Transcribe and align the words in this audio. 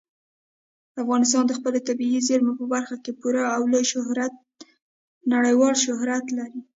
افغانستان 1.01 1.43
د 1.47 1.51
خپلو 1.59 1.77
طبیعي 1.89 2.19
زیرمو 2.27 2.59
په 2.59 2.65
برخه 2.73 2.95
کې 3.03 3.11
پوره 3.19 3.43
او 3.55 3.61
لوی 3.73 3.85
نړیوال 5.33 5.73
شهرت 5.83 6.25
لري. 6.37 6.61